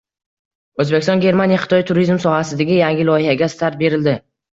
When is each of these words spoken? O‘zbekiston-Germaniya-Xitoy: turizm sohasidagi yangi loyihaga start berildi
O‘zbekiston-Germaniya-Xitoy: 0.83 1.83
turizm 1.89 2.21
sohasidagi 2.23 2.79
yangi 2.79 3.05
loyihaga 3.11 3.51
start 3.55 3.79
berildi 3.83 4.17